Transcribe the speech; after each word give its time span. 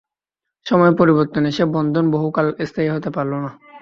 সময়ের 0.65 0.95
পরিবর্তনে 0.95 1.49
সে 1.51 1.63
বন্ধন 1.75 2.05
বহুকাল 2.11 2.47
স্থায়ী 2.65 2.89
হতে 2.91 3.09
পারল 3.09 3.33
না। 3.35 3.51